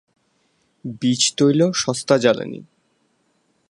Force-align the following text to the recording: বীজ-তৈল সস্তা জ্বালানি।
বীজ-তৈল 1.01 1.61
সস্তা 1.73 2.15
জ্বালানি। 2.17 2.59